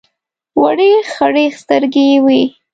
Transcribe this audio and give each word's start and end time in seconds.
وړې 0.61 0.91
خړې 1.13 1.45
سترګې 1.59 2.03
یې 2.11 2.17
وې. 2.25 2.41